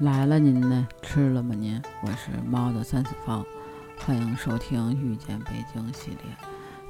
[0.00, 0.86] 来了您呢？
[1.00, 1.80] 吃了吗您？
[2.02, 3.42] 我是猫的三次方，
[3.98, 6.36] 欢迎收听遇见北京系列。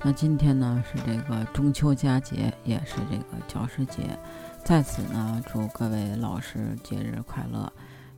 [0.03, 4.19] 那今天呢是这个中秋佳节，也是这个教师节，
[4.65, 7.73] 在此呢祝各位老师节日快乐，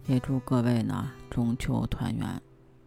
[0.06, 2.40] 也祝各位呢中秋团圆。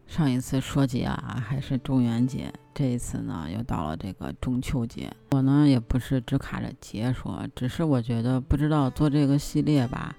[0.07, 5.13] 上一次说节啊还是中元节，这一次呢又到了这个中秋节。
[5.29, 10.15] 我呢也不是只卡着节说，只是我觉得不知道做这个系列吧。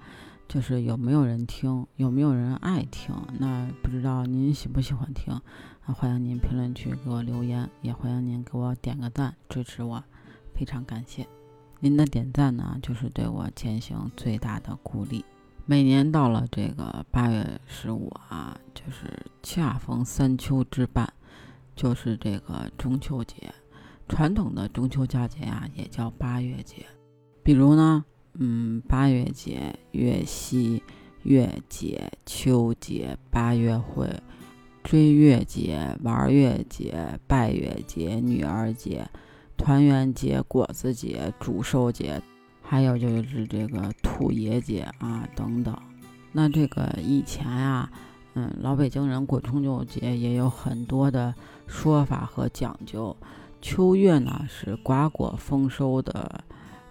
[0.53, 3.15] 就是有没有人听，有没有人爱听？
[3.39, 5.33] 那不知道您喜不喜欢听？
[5.33, 10.05] 啊，欢迎您评论区给我留言，也欢迎您给我点个赞支持我，
[10.55, 11.27] 非常感谢
[11.81, 15.25] 您的点赞呢，就是对我前行最大的鼓励。
[15.65, 19.09] 每年到了这个八月十五啊，就是
[19.43, 21.11] 恰逢三秋之半，
[21.75, 23.51] 就是这个中秋节，
[24.07, 26.85] 传统的中秋佳节呀，也叫八月节，
[27.43, 28.05] 比如呢。
[28.35, 30.83] 嗯，八月节、月夕、
[31.23, 34.09] 月节、秋节、八月会、
[34.83, 39.07] 追月节、玩月节、拜月节、女儿节、
[39.59, 42.23] 团圆节、果子节、祝寿节，
[42.63, 45.77] 还有就是这个兔爷节啊等等。
[46.33, 47.91] 那这个以前呀，
[48.33, 51.35] 嗯，老北京人过中秋节也有很多的
[51.67, 53.15] 说法和讲究。
[53.61, 56.43] 秋月呢是瓜果丰收的。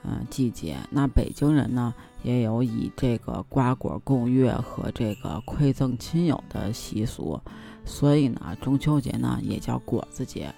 [0.03, 7.39] 嗯，季节那北京人呢也有以这个瓜果供月和这个馈赠亲友的习俗，
[7.85, 10.51] 所以呢中秋节呢也叫果子节。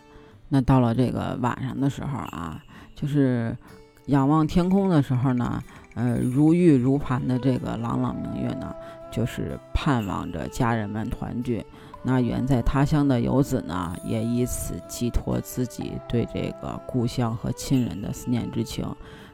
[0.47, 2.63] 那到了这个晚上的时候啊，
[2.95, 3.57] 就是
[4.05, 5.61] 仰望天空的时候呢，
[5.95, 8.73] 呃如玉如盘的这个朗朗明月呢，
[9.13, 11.63] 就是盼望着家人们团聚。
[12.01, 18.85] 那远在他乡的游子呢，也以此寄托自己对这个故乡和亲人的思念之情。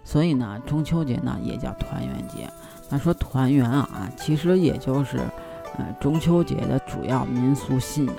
[0.04, 2.48] 所以呢，中秋节呢也叫团圆节。
[2.90, 5.18] 那说团圆啊，其实也就是，
[5.78, 8.16] 呃，中秋节的主要民俗信仰。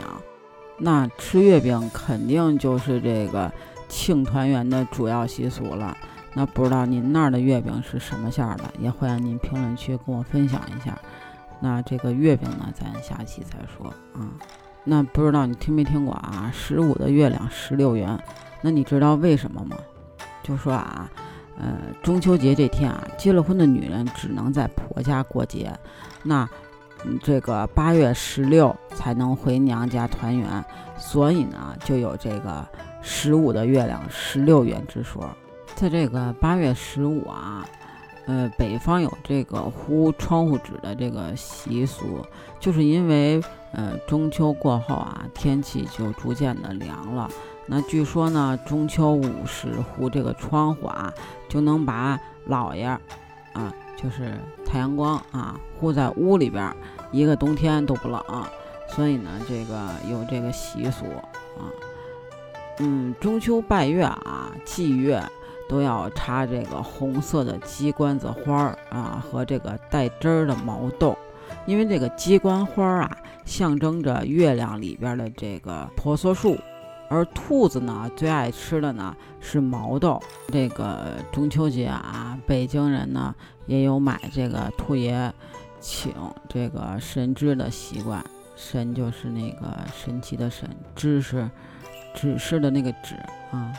[0.78, 3.52] 那吃月饼肯定就是这个
[3.89, 5.96] 庆团圆的主要习俗了。
[6.33, 8.64] 那不知道您那儿的月饼是什么馅儿的？
[8.80, 10.96] 也欢迎您评论区跟我分享一下。
[11.60, 14.32] 那这个月饼呢，咱下期再说啊。
[14.82, 16.50] 那不知道你听没听过啊？
[16.52, 18.18] 十五的月亮十六圆。
[18.62, 19.76] 那你知道为什么吗？
[20.42, 21.10] 就说啊。
[21.62, 25.70] 呃，中秋节这天啊，结了婚的女人只能在婆家过节，
[26.22, 26.48] 那
[27.22, 30.64] 这个八月十六才能回娘家团圆，
[30.96, 32.66] 所以呢，就有这个
[33.02, 35.28] 十五的月亮十六圆之说。
[35.74, 37.62] 在这个八月十五啊，
[38.30, 42.24] 呃，北方有这个糊窗户纸的这个习俗，
[42.61, 43.42] 就是因为
[43.73, 47.29] 呃中秋过后啊，天气就逐渐的凉了。
[47.67, 51.13] 那据说呢，中秋午时糊这个窗户啊，
[51.48, 52.85] 就能把老爷，
[53.52, 56.73] 啊，就是太阳光啊，糊在屋里边，
[57.11, 58.23] 一个冬天都不冷。
[58.86, 61.05] 所以呢，这个有这个习俗
[61.58, 61.67] 啊。
[62.79, 65.20] 嗯，中秋拜月啊，祭月
[65.70, 71.17] 都要插这个红色的鸡冠子花儿啊，和这个带汁儿的毛豆，
[71.64, 76.58] 因为这个鸡冠花啊，象征着月亮里边的这个婆娑树。
[77.08, 80.20] 而兔子呢，最爱吃的呢是毛豆。
[80.48, 83.33] 这个中秋节啊，北京人呢
[83.67, 85.33] 也有买这个兔爷
[85.79, 86.13] 请
[86.48, 88.25] 这个神芝的习惯。
[88.57, 91.48] 神就是那个神奇的神，芝是
[92.13, 93.14] 指示的那个指
[93.52, 93.73] 啊。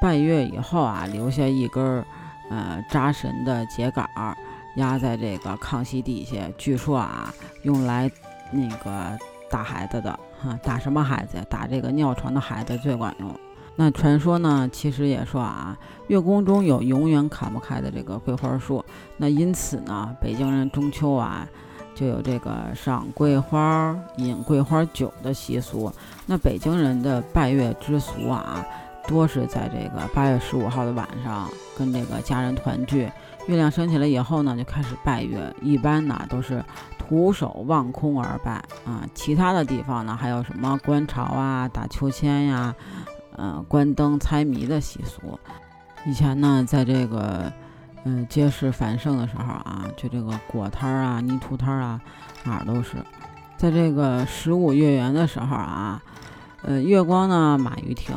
[0.00, 2.04] 拜月以后啊，留下一根儿
[2.50, 4.36] 呃扎神的秸秆儿，
[4.76, 6.36] 压在这个炕席底下。
[6.56, 7.32] 据说啊，
[7.62, 8.10] 用来
[8.50, 9.18] 那个
[9.50, 10.18] 打孩子的。
[10.40, 11.44] 哈，打什么孩子呀？
[11.50, 13.28] 打这个尿床的孩子最管用。
[13.74, 15.76] 那传说呢，其实也说啊，
[16.06, 18.84] 月宫中有永远砍不开的这个桂花树。
[19.16, 21.44] 那因此呢，北京人中秋啊，
[21.92, 25.92] 就有这个赏桂花、饮桂花酒的习俗。
[26.24, 28.64] 那北京人的拜月之俗啊，
[29.08, 33.10] 多是在这个八月十五号的晚上，跟这个家人团聚。
[33.48, 35.52] 月亮升起来以后呢，就开始拜月。
[35.60, 36.64] 一般呢，都是。
[37.08, 42.74] 徒手望空而拜啊，其他的地方呢，还有什么观潮啊、打秋千呀、
[43.38, 45.40] 嗯、关灯猜谜的习俗。
[46.04, 47.50] 以前呢，在这个
[48.04, 51.98] 嗯街市繁盛的时候啊，就这个果摊儿啊、泥土摊儿啊，
[52.44, 52.96] 哪儿都是。
[53.56, 56.02] 在这个十五月圆的时候啊，
[56.60, 58.14] 呃，月光呢马于庭，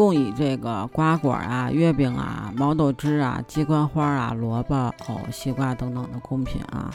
[0.00, 4.74] 供以这个瓜果啊、月饼啊、毛豆汁啊、鸡冠花啊、萝卜、
[5.08, 6.90] 藕、西瓜等等的贡品啊。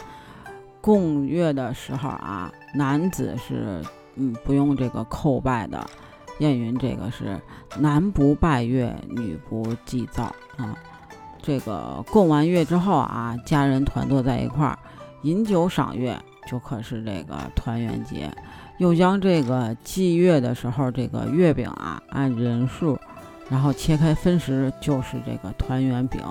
[0.82, 3.80] 供月的时候啊，男子是
[4.16, 5.88] 嗯不用这个叩拜的，
[6.40, 7.40] 谚云这个是
[7.78, 10.24] 男不拜月，女不祭灶
[10.58, 10.76] 啊。
[11.40, 14.80] 这个供完月之后啊，家人团坐在一块儿，
[15.22, 18.36] 饮酒赏月就可是这个团圆节，
[18.78, 22.98] 又将这个祭月的时候这个月饼啊按人数，
[23.50, 26.22] 然后切开分食，就是这个团圆饼。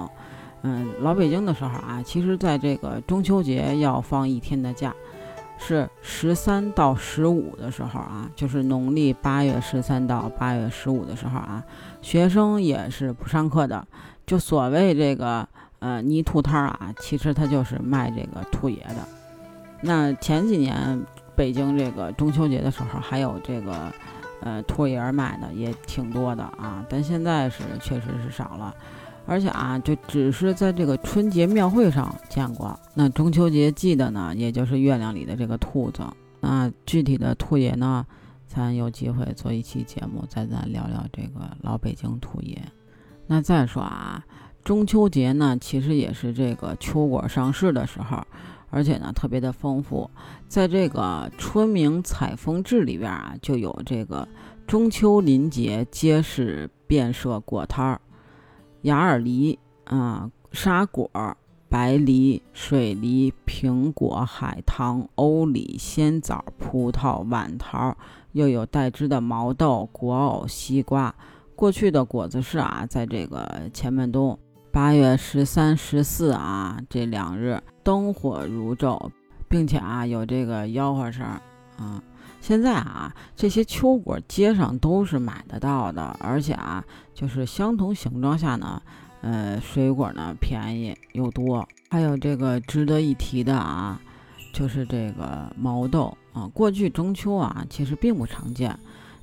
[0.62, 4.94] 嗯，老北京的时候啊，其实在这个中秋节要放一天的假，
[5.58, 11.62] 是十三到十五的时候啊，就是农历八月十三到八月十五的时候啊，
[12.00, 13.86] 学生也是不上课的。
[14.26, 15.46] 就所谓这个
[15.80, 19.06] 呃泥兔摊儿啊，其实它就是卖这个兔爷的。
[19.82, 20.98] 那前几年
[21.36, 23.92] 北京这个中秋节的时候，还有这个
[24.40, 28.74] 呃兔爷儿卖的也挺多的啊，但现在是确实是少了。
[29.26, 32.78] 而且啊，就只是在这个春节庙会上见过。
[32.92, 36.02] 那中秋节祭的呢，也就是月亮里的这个兔子。
[36.40, 38.04] 那具体的兔爷呢，
[38.46, 42.60] 咱有机会做一期节目，再咱聊聊这个老北京兔爷。
[43.26, 44.22] 那再说啊，
[44.62, 48.22] 中秋节呢，其实也是这个秋果上市的时候，
[48.74, 50.10] 而且呢特别的丰富。
[50.48, 54.26] 在这个《春明采风志》里边啊，就有这个
[54.66, 58.00] 中秋临节，皆是变设果摊儿。
[58.82, 61.08] 雅尔梨啊，沙果、
[61.68, 67.96] 白梨、水梨、苹果、海棠、欧李、鲜枣、葡萄、晚桃，
[68.32, 71.14] 又有带枝的毛豆、果藕、西瓜。
[71.56, 74.36] 过去的果子市啊，在这个前门东，
[74.74, 79.08] 八月十三、十四啊这两日灯火如昼，
[79.48, 81.24] 并且啊有这个吆喝声
[81.76, 82.02] 啊。
[82.40, 86.84] 现在啊，这些秋果街上都是买得到的，而且啊，
[87.14, 88.82] 就是相同形状下呢，
[89.20, 91.64] 呃，水果呢便宜又多。
[91.88, 94.00] 还有这个值得一提的啊，
[94.52, 98.76] 就是这个毛豆啊，过去中秋啊其实并不常见，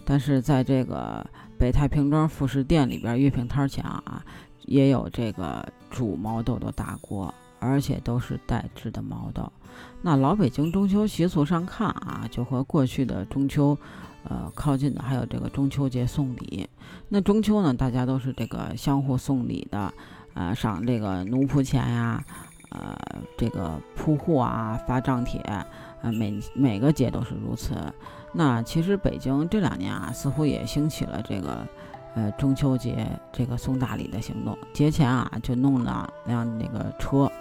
[0.06, 4.24] 但是在这个北太平庄副食店里边月饼摊前啊，
[4.66, 9.52] 也有这个煮毛豆的大锅，而且都是带汁的毛豆。
[10.02, 13.78] 那老北京中秋习俗上看啊，就和过去的中秋，
[14.24, 16.70] 呃，靠近的还有这个中秋节送礼。
[17.10, 19.94] 那中秋呢，大家都是这个相互送礼的，
[20.34, 22.24] 呃，赏这个奴仆钱呀，
[22.70, 22.98] 呃，
[23.38, 25.40] 这个铺户啊，发账帖，
[26.02, 27.76] 呃，每每个节都是如此。
[28.34, 31.66] 那其实北京这两年啊，似乎也兴起了这个，
[32.16, 34.58] 呃，中秋节这个送大礼的行动。
[34.74, 37.32] 节前啊，就弄了辆那个车。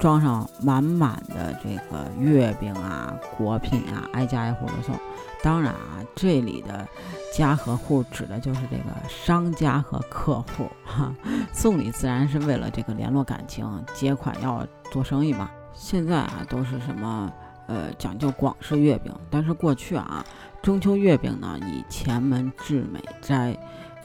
[0.00, 4.96] 装上满满的这个月饼啊、果品啊，挨家挨户的送。
[5.44, 6.84] 当然啊，这里的
[7.32, 11.14] 家和户指的就是这个商家和客户哈。
[11.52, 13.64] 送礼自然是为了这个联络感情，
[13.94, 15.48] 结款要做生意嘛。
[15.72, 17.32] 现在啊，都是什么
[17.68, 20.24] 呃讲究广式月饼，但是过去啊，
[20.62, 23.56] 中秋月饼呢以前门至美斋。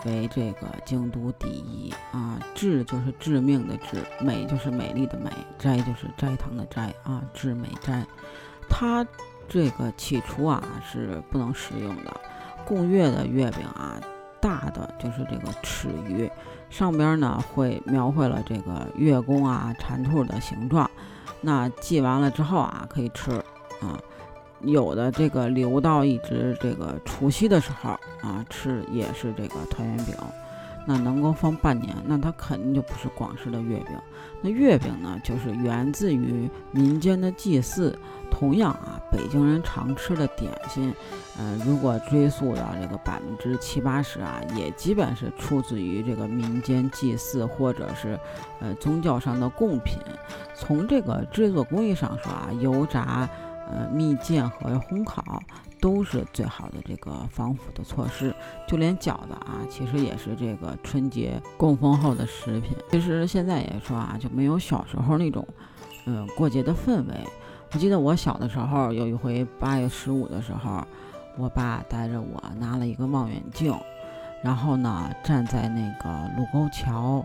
[0.07, 8.03] 为这个京都第一啊，至就是致命的致，美就是美丽的美，斋就是斋堂的斋啊，致美斋。
[8.67, 9.05] 它
[9.47, 12.21] 这个起初啊是不能食用的。
[12.65, 14.01] 供月的月饼啊，
[14.41, 16.29] 大的就是这个尺鱼，
[16.69, 20.89] 上边呢会描绘了这个月宫啊、蟾兔的形状。
[21.39, 23.41] 那祭完了之后啊，可以吃。
[24.61, 30.15] 有的这个留到一直这个除夕的时候啊吃也是这个团圆饼，
[30.85, 33.97] 那能够放半年，那它肯定就不是广式的月饼。
[34.41, 37.97] 那月饼呢，就是源自于民间的祭祀。
[38.29, 40.93] 同样啊，北京人常吃的点心，
[41.39, 48.19] 呃，如果追溯到这个百分之七八十啊，也基本是出自于这个民间祭祀或者是
[48.59, 49.97] 呃宗教上的贡品。
[50.53, 53.27] 从这个制作工艺上说啊，油炸。
[53.69, 55.41] 呃，蜜饯和烘烤
[55.81, 58.33] 都是最好的这个防腐的措施，
[58.65, 62.75] 就连饺子啊，其实也是这个春节供奉后的食品。
[62.89, 65.45] 其实现在也说啊，就没有小时候那种，
[66.05, 67.13] 嗯，过节的氛围。
[67.73, 70.81] 我记得我小的时候有一回八月十五的时候，
[71.37, 73.77] 我爸带着我拿了一个望远镜，
[74.41, 77.23] 然后呢站在那个卢沟桥，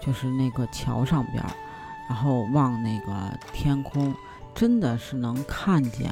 [0.00, 1.44] 就是那个桥上边，
[2.08, 4.14] 然后望那个天空。
[4.54, 6.10] 真的是能看见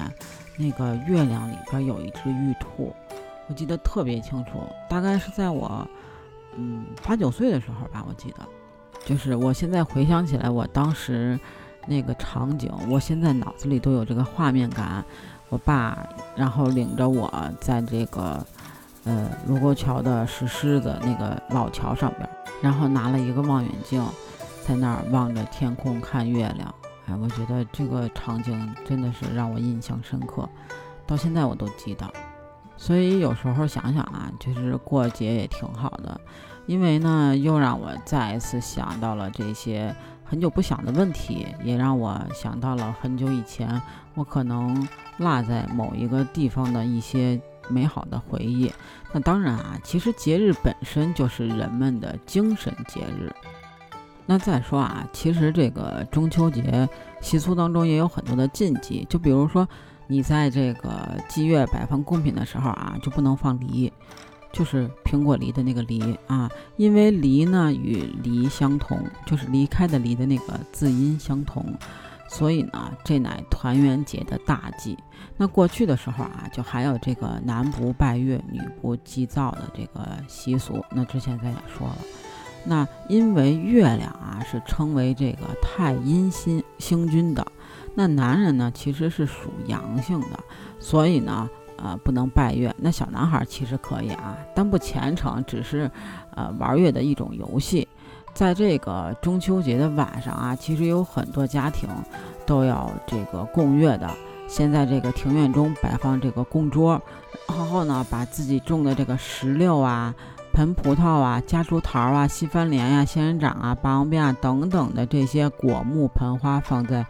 [0.57, 2.95] 那个月亮里边有一只玉兔，
[3.49, 5.87] 我记得特别清楚，大概是在我
[6.57, 8.47] 嗯八九岁的时候吧，我记得，
[9.05, 11.39] 就是我现在回想起来，我当时
[11.87, 15.05] 那个场景，我现在脑子里都有这个画面感。
[15.49, 15.99] 我爸
[16.37, 17.29] 然后领着我
[17.61, 18.47] 在这个
[19.03, 22.29] 呃卢沟桥的石狮子那个老桥上边，
[22.63, 24.01] 然后拿了一个望远镜，
[24.65, 26.73] 在那儿望着天空看月亮。
[27.19, 30.49] 我觉得这个场景真的是让我印象深刻，
[31.07, 32.07] 到现在我都记得。
[32.77, 36.21] 所以有时候想想啊，就是过节也挺好的，
[36.67, 43.81] 因为呢，又让我再一次想到了这些很久不想的问题，也让我想到了很久以前
[44.15, 44.89] 我可能
[45.19, 47.39] 落在某一个地方的一些
[47.69, 48.73] 美好的回忆。
[49.13, 53.31] 那当然啊，其实节日本身就是人们的精神节日。
[54.31, 56.89] 那再说啊，其实这个中秋节
[57.21, 59.69] 习俗当中也有很多的禁忌，就比如说
[60.07, 63.93] 你在这个祭月摆放贡品的时候啊，就不能放梨。
[64.53, 71.65] 就是苹果梨的那个梨啊，因为梨呢与离相同，就是离开的离的那个字音相同，
[72.29, 74.97] 所以呢，这乃团圆节的大忌。
[75.37, 80.85] 那过去的时候啊，就还有这个男不拜月，女不祭灶的这个习俗。
[80.93, 81.97] 那之前咱也说了，
[82.65, 87.47] 那因为月亮啊是称为这个太阴星星君的，
[87.95, 90.39] 那男人呢其实是属阳性的，
[90.79, 91.49] 所以呢。
[91.83, 92.75] 呃，不能拜月。
[92.77, 95.91] 那小男孩其实可以啊，但不虔诚，只是
[96.37, 97.89] 呃玩月的一种游戏。
[98.35, 101.89] 在这个中秋节的晚上啊，其实有很多家庭
[102.45, 104.11] 都要这个供月的。
[104.47, 107.01] 先在这个庭院中摆放这个供桌，
[107.49, 110.15] 然后呢，把自己种的这个石榴啊、
[110.53, 117.05] 盆葡萄啊、夹竹桃啊、西番莲呀、仙人掌啊、霸王鞭啊等等的这些果木盆花放在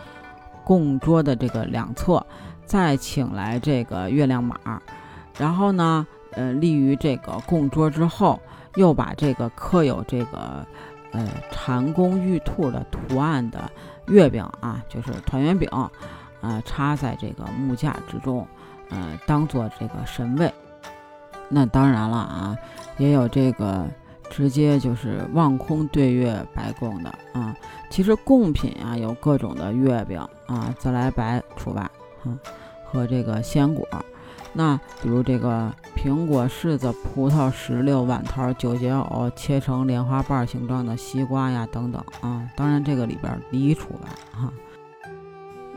[0.65, 2.25] 供桌的这个两侧。
[2.67, 4.81] 再请来这个月亮马，
[5.37, 8.41] 然后呢，呃，立于这个供桌之后，
[8.77, 10.65] 又把这个刻有这个
[11.11, 13.69] 呃蟾宫玉兔的图案的
[14.07, 15.69] 月饼啊，就是团圆饼，
[16.41, 18.47] 啊，插在这个木架之中，
[18.91, 20.55] 呃，当做这个神位。
[21.51, 22.57] 那当然了啊，
[22.97, 23.85] 也有这个
[24.31, 27.55] 直接就是望空对月白供的啊。
[27.91, 31.83] 其实贡品啊，有各种的月饼啊，自来白除外，
[32.25, 32.31] 哈。
[32.93, 33.87] 和这个鲜果，
[34.53, 44.53] 那比如这个苹果、柿子、葡萄、石榴、碗桃、九节藕，切成莲花瓣形状的西瓜呀等等啊，当然这个里边梨除外哈。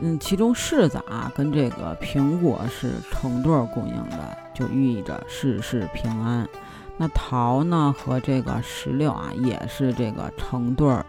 [0.00, 6.48] 嗯，其中柿子啊跟这个苹果是成对供应的，就寓意着事事平安。
[6.96, 11.04] 那桃呢和这个石榴啊也是这个成对儿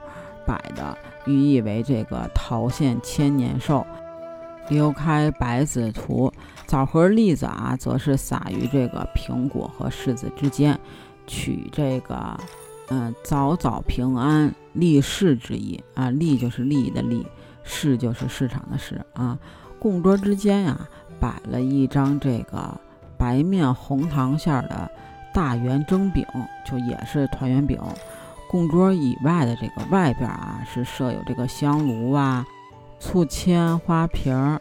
[0.45, 3.85] 摆的，寓意为这个桃现千年寿。
[4.67, 6.33] 留开百子图，
[6.65, 10.79] 枣核栗子啊，则是撒于这个苹果和柿子之间，
[11.27, 12.35] 取这个
[12.87, 16.09] 嗯早早平安利市之意啊。
[16.09, 17.23] 利就是利益的利，
[17.63, 19.37] 市就是市场的市啊。
[19.77, 20.79] 供桌之间呀，
[21.19, 22.75] 摆了一张这个
[23.17, 24.89] 白面红糖馅的
[25.33, 26.25] 大圆蒸饼，
[26.63, 27.79] 就也是团圆饼。
[28.49, 32.45] 供桌以外的这个外边啊，是设有这个香炉啊。
[32.97, 34.59] 醋签花瓶儿，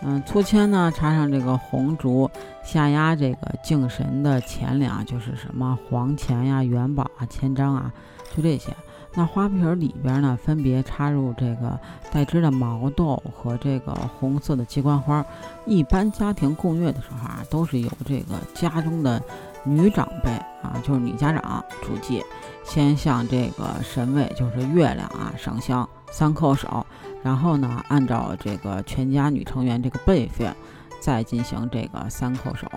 [0.00, 2.28] 嗯，醋签呢插上这个红烛，
[2.64, 7.92] 下压这个敬神的钱粮，就是什么黄钱呀、元宝啊、千张啊，
[8.34, 8.74] 就这些。
[9.18, 11.80] 那花瓶里边呢，分别插入这个
[12.12, 15.24] 带枝的毛豆和这个红色的鸡冠花。
[15.64, 19.22] 一般家庭供月的时候啊，都是由这个家中的
[19.64, 20.30] 女长辈
[20.62, 22.22] 啊，就是女家长主祭，
[22.62, 26.84] 先向这个神位，就是月亮啊，上香三叩首。
[27.22, 30.54] 然后呢，按照这个全家女成员这个辈分，
[31.00, 32.68] 再进行这个三叩首。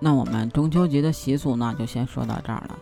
[0.00, 2.76] 那我们中秋节的习俗呢，就先说到这儿了。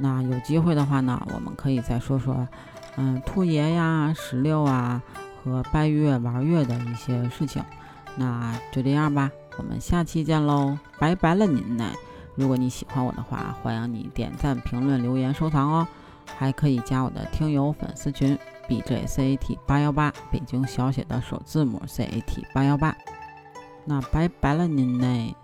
[0.00, 2.48] 那有机会的话呢，我们可以再说说，
[2.96, 5.02] 嗯，兔爷呀、石榴啊
[5.44, 7.62] 和拜月玩月的一些事情。
[8.16, 11.86] 那就这样吧，我们下期见喽，拜拜了您呢。
[12.34, 15.86] 如果你喜欢我的话，欢迎你点赞、评论、留言、收藏哦，
[16.38, 18.38] 还可以加我的听友粉丝群。
[18.68, 22.96] B J C A T 八幺八，北京小写的首字母 C A T 八幺八，
[23.84, 25.34] 那拜拜了您嘞。